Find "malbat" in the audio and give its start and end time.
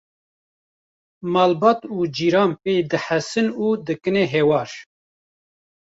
1.33-1.79